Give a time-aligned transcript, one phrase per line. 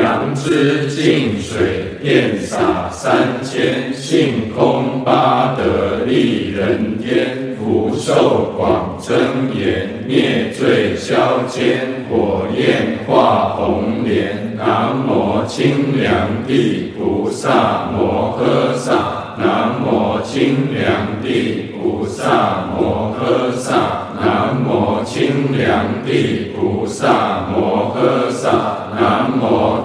[0.00, 9.16] 阳之净水遍洒三千，性空八德利人天，福寿广增
[9.54, 14.48] 延，灭罪消慳，火焰化红莲。
[14.56, 16.10] 南无清凉
[16.46, 29.77] 地菩萨摩诃萨，南无清凉地菩萨摩诃萨，南无清凉地菩萨摩诃萨，南无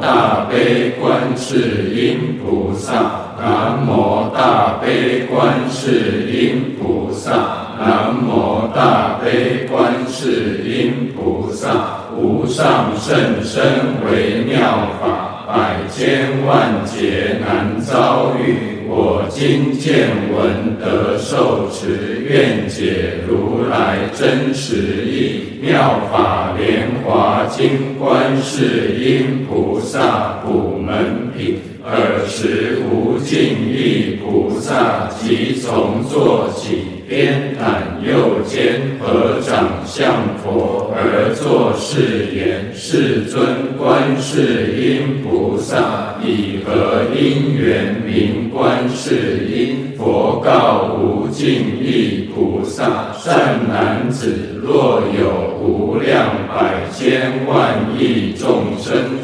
[0.99, 2.93] 观世音菩萨，
[3.39, 7.31] 南无大悲观世音菩萨，
[7.79, 11.69] 南无大悲观世音菩萨，
[12.17, 13.63] 无上甚深
[14.05, 14.59] 微妙
[15.01, 18.73] 法，百千万劫难遭遇。
[18.95, 25.49] 我今见闻得受持，愿解如来真实义。
[25.59, 49.93] 妙法莲华经观世音菩萨普门品，尔时无尽意菩萨即从座起，偏袒右肩，合掌向佛而作是言：世尊，观世音菩萨以何因缘名观世音？
[49.97, 54.52] 佛告无尽意菩萨：善男子，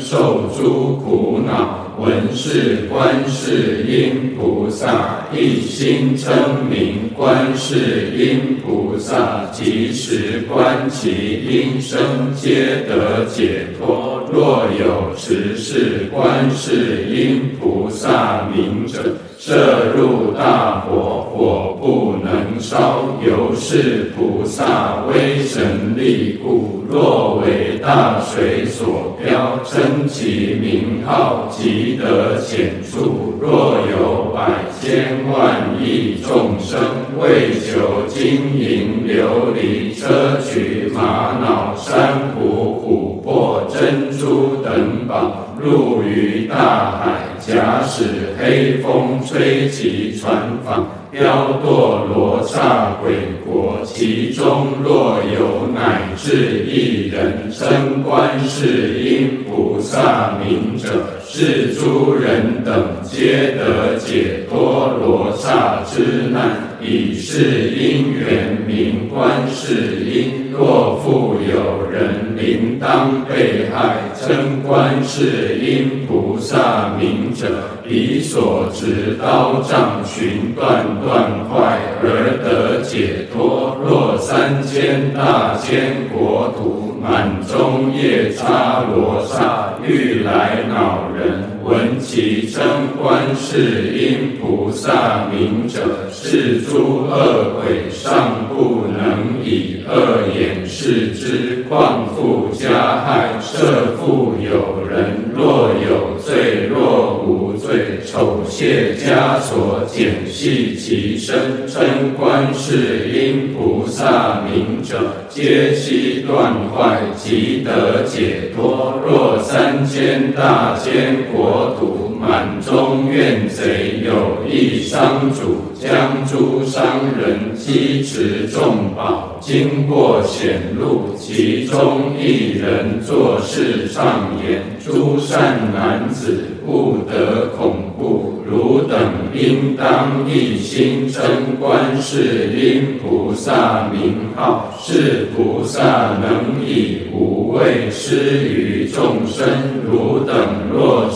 [0.10, 12.00] 受诸苦恼，闻是观世音菩萨，一心称名观世音菩萨，即时观其音声，
[12.34, 14.28] 皆得解脱。
[14.34, 22.16] 若有持是观世音菩萨名者，摄入大火，火不
[22.60, 23.06] 烧。
[23.26, 33.34] 由是菩萨威神力故，若为大水所漂，称其名号，即得浅处。
[33.42, 36.80] 若有百千万亿众生，
[37.20, 47.20] 为求金银琉璃、砗磲玛瑙、珊瑚、琥珀、珍珠等宝，入于大海。
[47.40, 66.69] 假使黑风吹其船舫，飘堕罗刹鬼国，其中若有乃至一人称观世音菩萨名者，是诸人等皆得解脱罗刹之难。
[66.82, 70.48] 以是因缘名观世音。
[70.52, 77.48] 若复有人临当被害，称观世音菩萨名者，
[77.88, 83.78] 彼所执刀杖寻断断坏而得解脱。
[83.86, 92.66] 若三千大千国土满中夜叉罗刹欲来恼人，闻其称
[93.00, 103.40] 观世音菩萨名者，是诸恶鬼尚不能以恶眼视之，况复加害。
[103.40, 119.02] 设复有人若有罪，若无罪，丑械枷锁减系其身，称观世音菩萨名者，皆悉断坏，即得解脱。
[119.04, 126.84] 若三千大千国土满中怨贼有一商主，将诸商
[127.18, 138.44] 人积持众宝，经过险路，其中一人作是唱言：诸善男子子，不得恐怖。
[138.50, 139.00] 汝等
[139.34, 141.22] 应当一心称
[141.60, 149.48] 观世音菩萨名号，是菩萨能以无畏施于众生。
[149.90, 150.36] 汝等
[150.74, 151.10] 若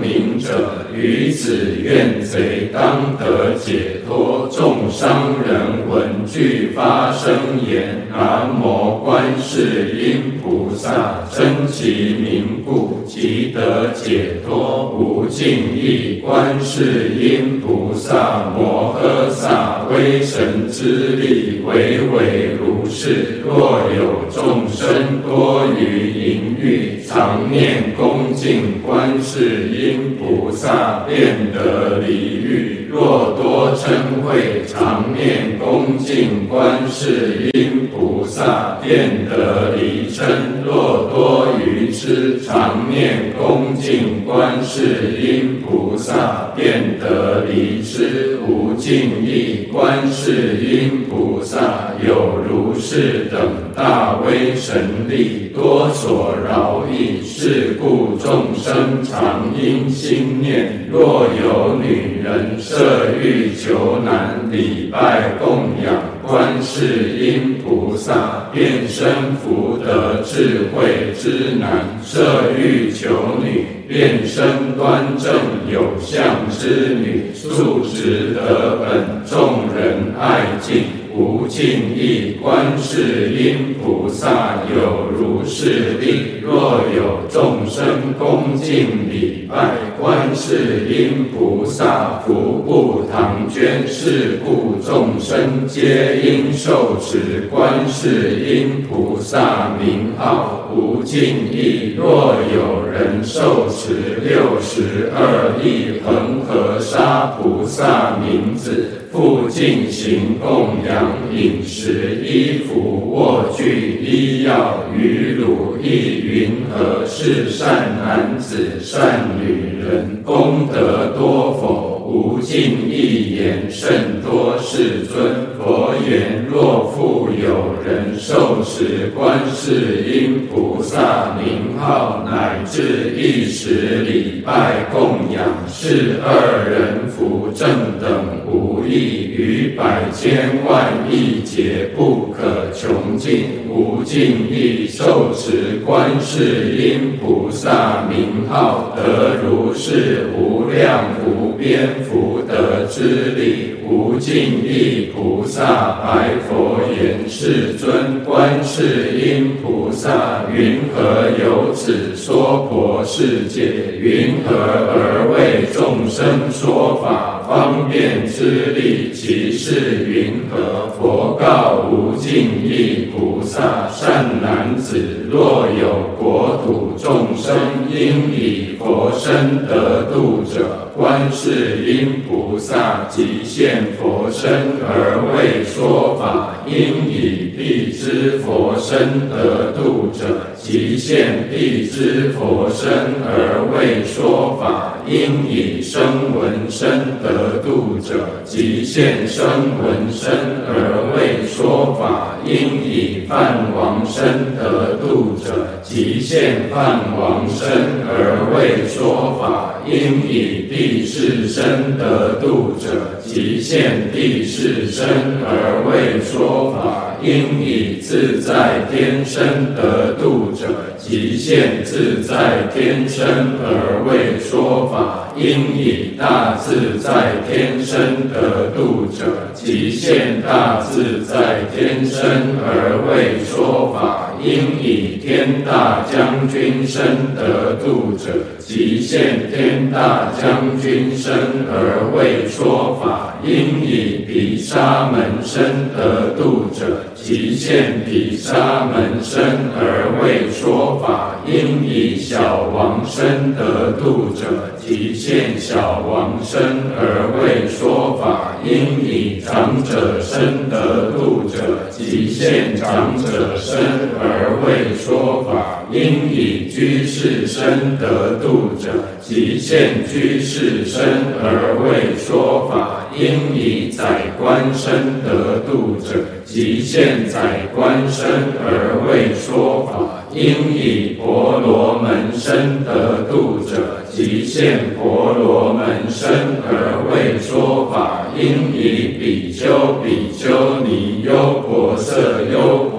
[0.00, 4.48] 明者，于此怨贼当得解脱。
[4.50, 7.32] 众商人闻俱发声
[7.68, 14.90] 言：南无观世音菩萨，称其名故，即得解脱。
[14.98, 17.10] 无尽意观世。
[17.20, 23.42] 音菩萨摩诃萨威神之力，唯唯如是。
[23.44, 40.24] 若有众生多于淫欲，常念恭敬观世音菩萨，便得离欲；若多嗔恚会常念恭敬观世音菩萨，便得离嗔；
[40.64, 48.38] 若多愚痴，常念恭敬观世音菩萨，便得离痴。
[48.48, 51.69] 无尽意观世音菩萨，
[52.06, 53.40] 有如是等
[53.74, 57.20] 大威神力，多所饶益。
[57.22, 73.08] 是故众生常应心念：若有女人设欲求男，礼拜供养观世音菩萨，便生福德智慧之男；设欲求
[73.42, 75.32] 女，便生端正
[75.72, 77.30] 有相之女。
[77.34, 80.99] 速值得本，众人爱敬。
[81.20, 89.89] 无尽意观世音菩萨有如是力，若有众生恭敬礼拜。
[90.00, 93.86] 观世音菩萨，福不唐捐。
[93.86, 101.94] 是故众生皆应受持观世音菩萨名号无尽意。
[101.98, 117.04] 若有人受持六十二亿恒河沙菩萨名字，复进行供养饮食衣服卧具医药与乳亦云何？
[117.06, 121.98] 是善男子善女人功德多否？
[122.10, 124.58] 无尽意言甚多。
[124.58, 137.68] 世尊佛言：若复有人受持观世音菩萨名号，乃至一时礼拜供养，是二人福正
[138.00, 143.44] 等无异，于百千万亿劫不可穷尽。
[143.68, 151.88] 无尽意受持观世音菩萨名号，得如是无量无边。
[152.04, 163.62] 福德之力，无尽意菩萨白佛言：“世尊，观世音菩萨云何有此娑婆世界？
[164.00, 169.10] 云何而为众生说法方便之力？
[169.12, 177.56] 其事云何？”佛告无尽意菩萨：“善男子，若有国土众生
[177.90, 192.90] 应以佛身得度者。”观世音菩萨即现佛身而为说法，应以必知佛身得度者，即现必知佛身
[193.22, 196.00] 而为说法，应以声
[196.34, 196.88] 闻身
[197.22, 199.44] 得度者，即现声
[199.76, 200.32] 闻身
[200.66, 205.52] 而为说法，应以梵王身得度者，
[205.90, 207.66] 即现犯王身
[208.06, 215.04] 而为说法，应以帝释身得度者，即现帝释身
[215.42, 223.26] 而为说法，应以自在天身得度者，即现自在天身
[223.58, 232.22] 而为说法，应以大自在天身得度者，即现大自在天身
[232.62, 241.32] 而为说法，应以天大将军身得度者，即现天大将军身
[241.68, 249.42] 而为说法，应以毗沙门身得度者，即现毗沙门身
[249.76, 254.46] 而为说法，应以小王身得度者，
[254.78, 256.60] 即现小王身
[256.96, 263.78] 而为说法，应以长者身得度者，即现长者身
[264.18, 268.90] 而为说法，应以居士身得度者，
[269.30, 271.04] 即现居士身
[271.40, 278.26] 而为说法，应以宰官身得度者，即现宰官身
[278.58, 286.28] 而为说法，应以婆罗门身得度者，即现婆罗门身
[286.66, 292.16] 而为说法，应以比丘、比丘尼、优婆塞、
[292.52, 292.89] 优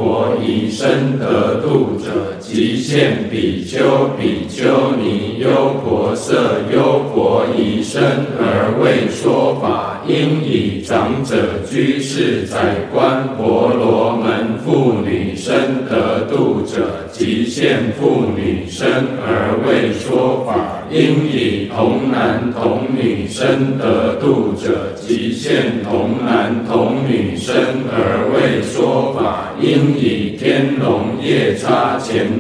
[0.44, 6.34] 以身得度者，即现比丘、比丘尼、优婆塞、
[6.74, 8.02] 优婆夷身
[8.40, 18.88] 而为说法，应以长者、居士、宰官、婆罗门妇女身得度者，即现妇女身
[19.26, 20.80] 而为说法。
[20.92, 27.56] 应以童男童女身得度者，即现童男童女身
[27.90, 28.28] 而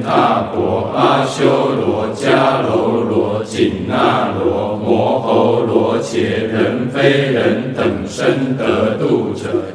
[0.03, 9.65] 大婆阿修罗迦楼罗紧那罗摩诃罗伽人非人等身得度者，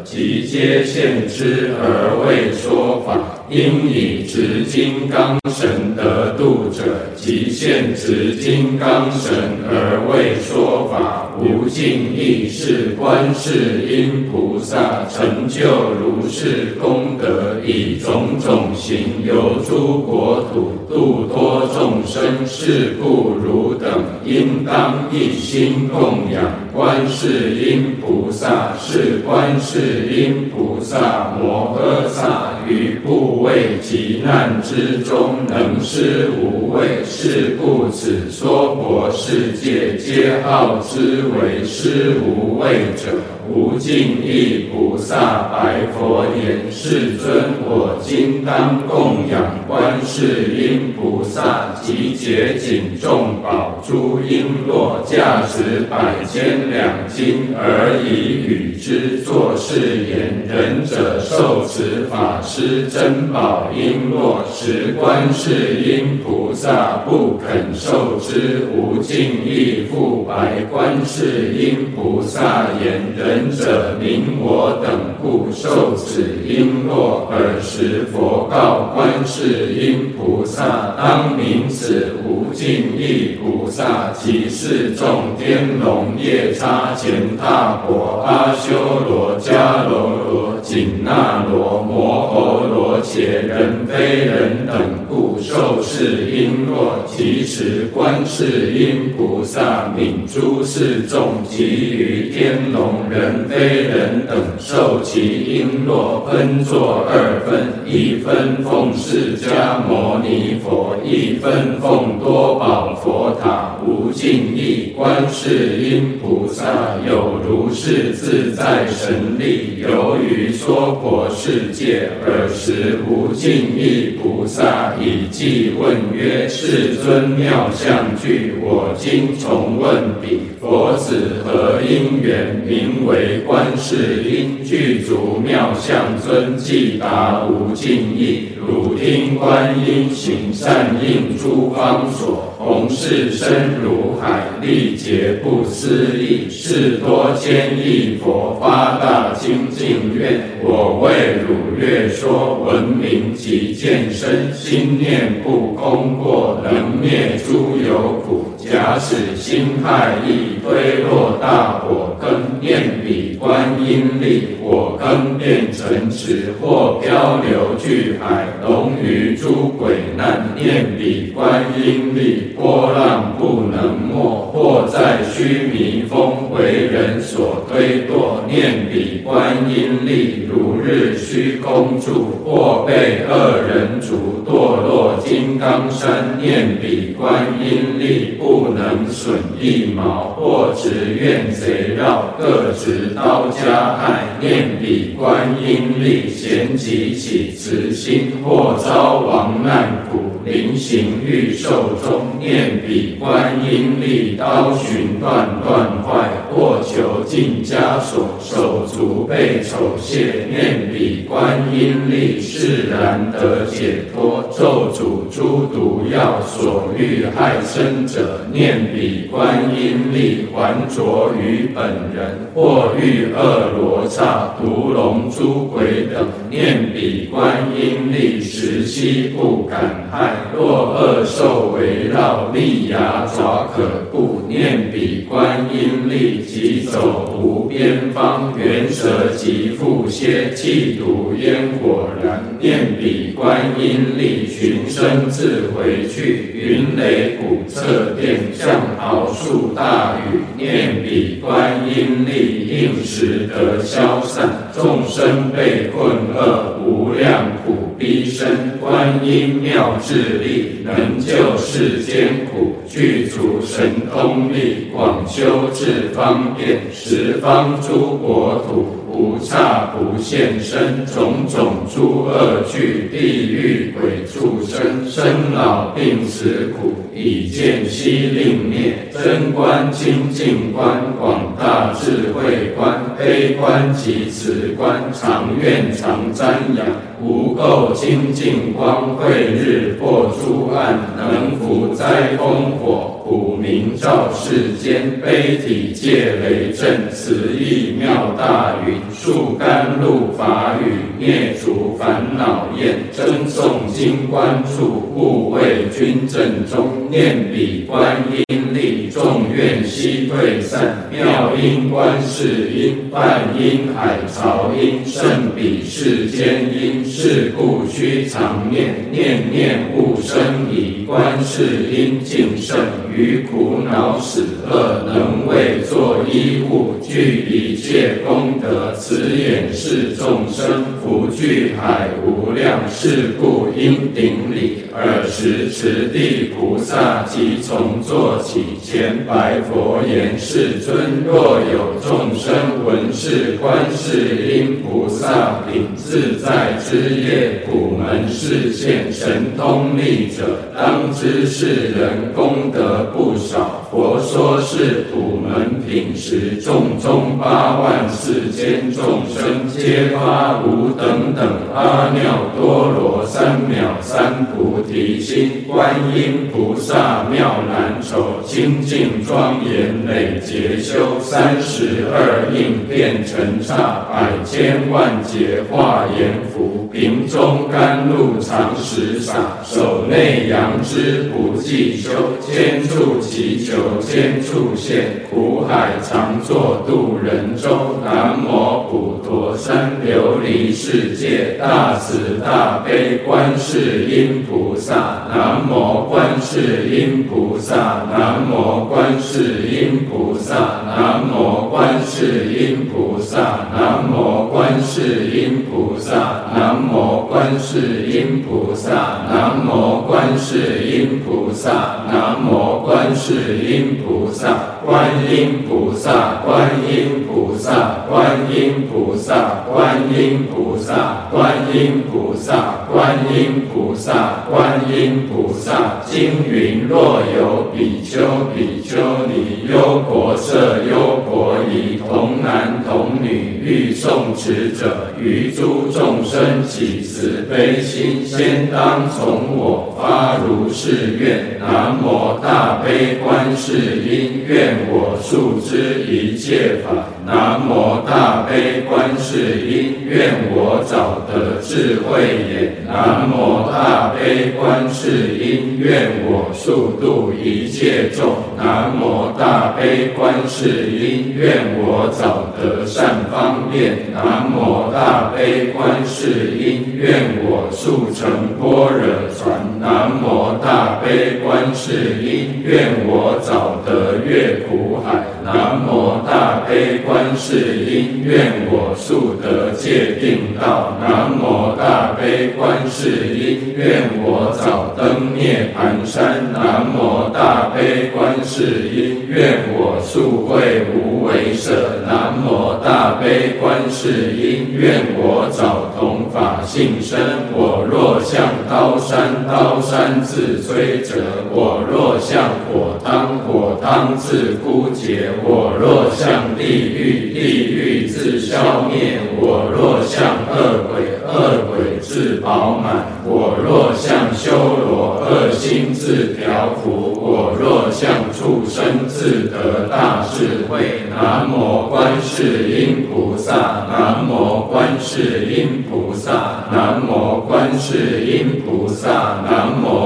[0.57, 3.19] 皆现之而为说法；
[3.51, 6.83] 应以执金刚神得度者，
[7.15, 9.35] 即现执金刚神
[9.69, 11.25] 而为说法。
[11.39, 22.47] 无尽意是观世音菩萨成就如是功德，以种种形游诸国土，度脱众生。
[22.47, 26.43] 是故汝等应当一心供养。
[26.73, 32.56] 观世音菩萨是观世音菩萨摩诃萨。
[32.69, 43.13] 于怖畏急难之中能施无畏，是故此娑婆世界皆号之为施无畏者。
[43.49, 56.69] 无尽意菩萨白佛言：世尊，我今当供养观世音菩萨及竭尽众宝诸瓔珞，价值百千。
[56.73, 68.67] 两金而以与之作是言：仁者受此法施珍宝璎珞，时观世音菩萨不肯受之。
[68.75, 77.29] 无尽意复白观世音菩萨言：仁者名我等故受此璎珞。
[77.29, 88.73] 尔时佛告观世音菩萨：当明此无尽意菩萨，即是众天龙夜叉乾闥婆阿修
[89.07, 94.77] 罗迦楼罗紧那罗摩诃睺罗伽人非人等
[95.09, 113.77] 故受是因若，其持观世音菩萨愍诸四众及余天龙人非人等受其瓔珞，分作二分，一分奉释迦牟尼佛，一分奉多宝佛塔。
[113.85, 116.65] 无尽意观世音菩萨
[117.09, 122.09] 有如是自在神力，由于娑婆世界。
[122.37, 130.41] 尔时无尽意菩萨以偈问曰：“世尊妙相具，我今从问彼。
[130.61, 134.59] 佛子何因缘名为观世音？
[134.63, 138.49] 具足妙相尊，即答无尽意。
[138.67, 146.51] 汝听观音行善应诸方所。”弘誓深如海，历劫不思议。
[146.51, 158.47] 是多千亿佛发大精进愿，我为汝略说，闻名及见身，心念不空过，能灭诸有苦。
[158.71, 200.23] 假使心害意，推落大火坑，念彼观音力，火坑变成池，或漂流巨海，龙鱼诸鬼难，念彼观音力，波浪不能没，或在须弥峰为人所推堕，念彼观音力，如日虚空住，或被恶人逐堕落金刚山，念彼观音力，不不能损一毛，或执怨贼绕，各执刀加害，念彼观音力，咸即起慈心，或遭亡难苦。
[200.43, 214.49] 临行欲寿终，念彼观音力，刀寻断断坏，或囚禁枷锁，手足被丑亵，念彼观音力，释然得解脱。
[214.51, 221.85] 咒诅诸毒药，所欲害身者，念彼观音力，还着于本
[222.15, 230.33] 人，或遇恶罗刹、毒龙、诸鬼等，念彼观音力，时悉不敢害。
[230.57, 278.93] 若恶兽围绕，利牙爪可怖，念彼观音力，即走无边方，猿蛇及蝮蝎，气毒烟火燃，念彼观音力，群生自回去，云雷鼓掣电，降鏖树大雨，念彼观音力，应时得消散，众生被困厄，无量苦逼身，观音妙智力，能救世间苦，具足神通力，广修智方便，十方诸国土，无刹不现身，种种诸恶趣，地狱鬼畜生，生老病死苦，以见悉令灭。
[279.13, 286.45] 真观清净观，广大智慧观，悲观及慈观，常愿常瞻
[286.77, 286.87] 仰。
[287.23, 293.13] 无垢清净光，慧日破诸暗，能伏灾风火。
[293.27, 308.86] 普明照世间，悲体戒雷震，慈意妙大云，树甘露法雨，灭除烦恼厌，僧诵经观处，护卫军阵中，念彼观音力，
[309.17, 322.79] 众怨悉退散，妙音观世音，梵音海潮音，胜彼世间音，是故须常念，念念勿生疑，观世音净圣，
[323.11, 334.83] 于苦恼死厄，能为作依物，具一切功德，慈眼视众生，福聚海无量，是故应顶礼。
[334.99, 353.86] 尔时持地菩萨即从座起，前前白佛言：世尊，若有众生闻是观世音菩萨顶自在之业，普门示现神通力者，当知是人功德不少。
[353.97, 365.65] 佛说是土门品时，众中八万四千众生，皆发无等等阿耨多罗三藐三菩提心。
[365.67, 382.11] 观音菩萨妙难酬，清净庄严累劫修，三十二应遍尘刹，百千万劫化阎浮，瓶中甘露常时洒，手内杨枝不计秋，
[382.43, 383.86] 千处祈求。
[384.01, 387.97] 千处现，苦海常作渡人舟。
[388.05, 395.27] 南无普陀山琉璃世界大慈大悲观世音菩萨。
[395.35, 398.07] 南无观世音菩萨。
[398.11, 400.55] 南无观世音菩萨。
[400.87, 403.67] 南无观世音菩萨。
[403.75, 406.13] 南无观世音菩萨。
[406.55, 408.93] 南无观世音菩萨。
[409.29, 412.05] 南无观世音菩萨。
[412.11, 413.76] 南无观世音。
[413.83, 426.01] 菩萨，观音菩萨，观音菩萨，观音菩萨，观音菩萨，观音菩萨，观音菩萨，观音菩萨。
[426.07, 428.21] 经云：若有比丘、
[428.55, 428.97] 比丘
[429.27, 430.57] 尼、优婆塞、
[430.89, 447.16] 优婆夷，童男童女，欲诵持者，于诸众生起慈悲心，先当从我发如是愿：南无大悲观世音，愿我速知一切法。
[447.27, 452.87] 南无大悲观世音，愿我早得智慧眼。
[452.87, 458.37] 南无大悲观世音，愿我速度一切众。
[458.57, 463.97] 南无大悲观世音，愿我早得善方便。
[464.15, 469.59] 南无大悲观世音，愿我速成般若船。
[469.81, 475.36] 南无大悲观世音，愿我早得越苦海。
[475.47, 480.99] 南无大悲观世音，愿我速得界定道。
[481.01, 486.53] 南无大悲观世音，愿我早登涅槃山。
[486.53, 492.03] 南无大悲观世音，愿我速会无为舍。
[492.05, 497.21] 南无大悲观世音，愿我早同法性身。
[497.55, 505.31] 我若向刀山，刀山自摧折；我若向火汤，火汤自枯竭。
[505.45, 521.03] 我若向地狱，地狱自消灭；我若向恶鬼，恶鬼自饱满；我若向修罗，恶心自调伏；我若向畜生，自得大智慧。
[521.11, 530.06] 南无观世音菩萨，南无观世音菩萨，南无观世音菩萨，南无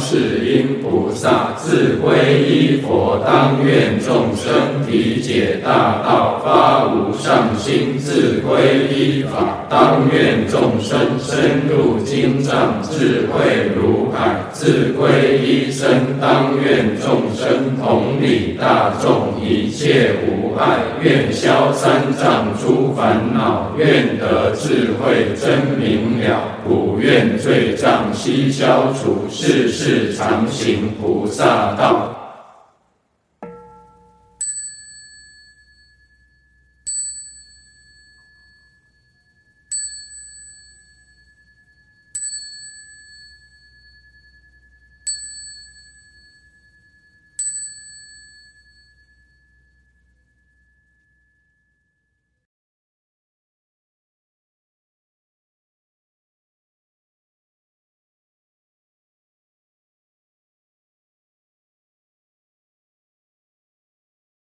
[0.00, 4.50] 观世音菩萨，自归依佛，当愿众生
[4.86, 20.78] 体解大道，发无上心；自归依法，当愿众生深入经藏，智慧如海；自归依身，当愿众生同理大众，一切无碍。
[21.02, 32.19] 愿消三障诸烦恼，愿得智慧真明了，普愿罪障悉消除，世世是常行菩萨道。